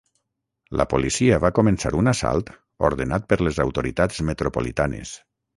[0.79, 2.49] La policia va començar un assalt
[2.91, 5.17] ordenat per les autoritats metropolitanes.